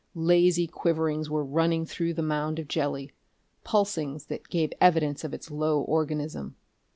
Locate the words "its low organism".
5.31-6.55